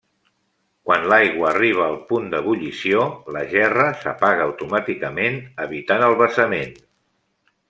[0.87, 3.03] Quan l'aigua arriba al punt d'ebullició,
[3.37, 6.79] la gerra s'apaga automàticament evitant el vessament.